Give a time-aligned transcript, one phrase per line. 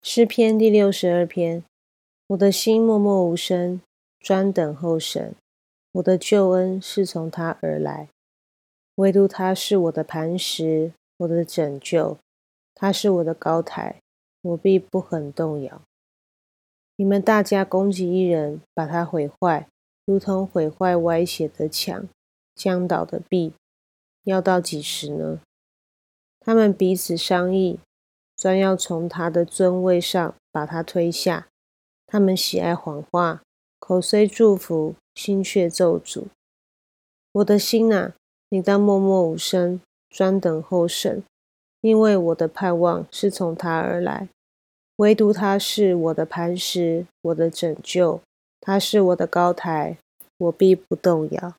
[0.00, 1.64] 诗篇第六十二篇，
[2.28, 3.80] 我的心默默无声，
[4.20, 5.34] 专等候神。
[5.92, 8.08] 我的救恩是从他而来，
[8.94, 12.16] 唯独他是我的磐石，我的拯救，
[12.74, 14.00] 他是我的高台，
[14.42, 15.82] 我必不很动摇。
[16.96, 19.66] 你们大家攻击一人，把他毁坏，
[20.06, 22.08] 如同毁坏歪斜的墙、
[22.54, 23.52] 将倒的壁，
[24.22, 25.40] 要到几时呢？
[26.38, 27.80] 他们彼此商议。
[28.38, 31.48] 专要从他的尊位上把他推下。
[32.06, 33.42] 他们喜爱谎话，
[33.80, 36.26] 口虽祝福，心却咒诅。
[37.32, 38.12] 我的心呐，
[38.48, 41.24] 你当默默无声，专等候神，
[41.80, 44.28] 因为我的盼望是从他而来。
[44.96, 48.20] 唯独他是我的磐石，我的拯救，
[48.60, 49.98] 他是我的高台，
[50.38, 51.54] 我必不动摇。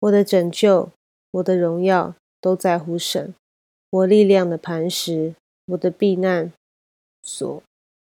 [0.00, 0.90] 我的拯救，
[1.30, 3.32] 我的荣耀，都在乎神，
[3.90, 5.34] 我力量的磐石。
[5.66, 6.52] 我的避难
[7.22, 7.62] 所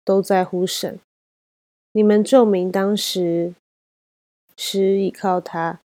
[0.05, 1.01] 都在乎神，
[1.93, 3.55] 你们众民当时
[4.57, 5.81] 时倚靠他，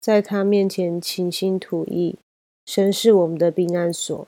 [0.00, 2.18] 在他面前倾心吐意。
[2.64, 4.26] 神是我们的避难所，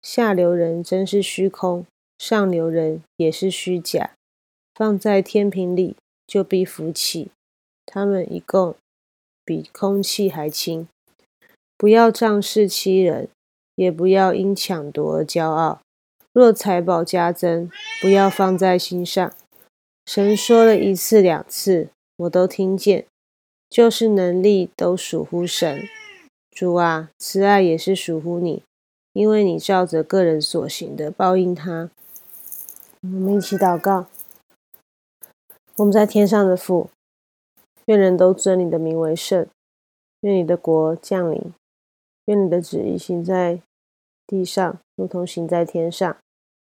[0.00, 1.84] 下流人真是虚空，
[2.16, 4.12] 上流人也是虚假。
[4.74, 5.96] 放在天平里
[6.26, 7.30] 就必浮起，
[7.84, 8.76] 他们一共
[9.44, 10.88] 比空气还轻。
[11.76, 13.28] 不要仗势欺人，
[13.74, 15.80] 也不要因抢夺而骄傲。
[16.38, 17.68] 若财宝加增，
[18.00, 19.34] 不要放在心上。
[20.06, 23.06] 神说了一次两次，我都听见，
[23.68, 25.82] 就是能力都属乎神。
[26.52, 28.62] 主啊，慈爱也是属乎你，
[29.14, 31.90] 因为你照着个人所行的报应他。
[33.00, 34.06] 我们一起祷告：
[35.78, 36.88] 我们在天上的父，
[37.86, 39.44] 愿人都尊你的名为圣，
[40.20, 41.52] 愿你的国降临，
[42.26, 43.60] 愿你的旨意行在
[44.24, 46.16] 地上，如同行在天上。